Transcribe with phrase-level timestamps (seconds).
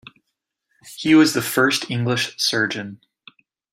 [0.97, 3.01] He was the first English surgeon.